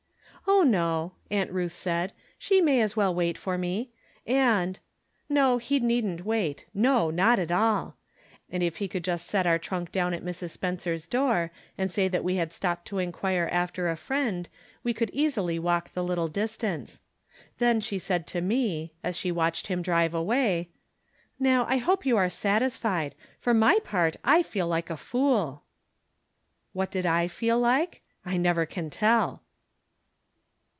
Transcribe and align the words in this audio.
"Oh, 0.47 0.63
no," 0.63 1.13
Aunt 1.29 1.49
Ruth 1.51 1.71
said; 1.71 2.13
"she 2.37 2.61
may 2.61 2.81
as 2.81 2.95
well 2.97 3.15
wait 3.15 3.37
for 3.37 3.57
me. 3.57 3.91
And 4.27 4.79
"—^no, 5.31 5.61
he 5.61 5.79
needn't 5.79 6.25
wait; 6.25 6.65
oh, 6.75 7.09
not 7.09 7.39
at 7.39 7.51
all. 7.51 7.95
If 8.49 8.77
he 8.77 8.89
would 8.93 9.03
just 9.03 9.27
set 9.27 9.47
our 9.47 9.57
trunk 9.59 9.91
down 9.93 10.13
at 10.13 10.25
Mrs. 10.25 10.49
Spencer's 10.49 11.07
door, 11.07 11.51
and 11.77 11.89
say 11.91 12.07
that 12.09 12.23
we 12.23 12.35
had 12.35 12.51
stopped 12.51 12.85
to 12.89 12.97
inquire 12.99 13.47
after 13.51 13.87
a 13.89 13.95
friend, 13.95 14.49
we 14.83 14.93
could 14.93 15.09
easily 15.13 15.57
walk 15.57 15.93
the 15.93 16.03
little 16.03 16.27
distance. 16.27 17.01
Then 17.59 17.79
she 17.79 17.97
said 17.99 18.27
to 18.27 18.41
me, 18.41 18.93
as 19.03 19.15
she 19.15 19.31
watched 19.31 19.67
him 19.67 19.81
drive 19.83 20.13
away:" 20.13 20.69
Now, 21.39 21.65
I 21.69 21.77
hope 21.77 22.05
you 22.05 22.17
are 22.17 22.29
satisfied. 22.29 23.15
For 23.39 23.53
my 23.53 23.79
part, 23.85 24.17
I 24.23 24.41
feel 24.43 24.67
like 24.67 24.89
a 24.89 24.97
fool." 24.97 25.63
From 26.73 26.81
Different 26.87 26.91
Standpoints. 26.91 26.93
63 26.95 26.99
Wtat 26.99 27.03
did 27.03 27.13
I 27.23 27.27
feel 27.29 27.59
like? 27.59 28.01
I 28.25 28.37
never 28.37 28.65
can 28.65 28.89
tell. 28.89 29.43